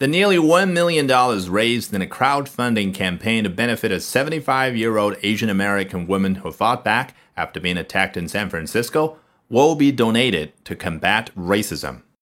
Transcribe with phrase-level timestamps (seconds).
[0.00, 1.08] The nearly $1 million
[1.50, 6.52] raised in a crowdfunding campaign to benefit a 75 year old Asian American woman who
[6.52, 9.18] fought back after being attacked in San Francisco
[9.50, 12.02] will be donated to combat racism.